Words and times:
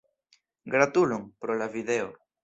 Gratulon, 0.75 1.27
pro 1.45 1.57
la 1.59 1.67
video. 1.75 2.09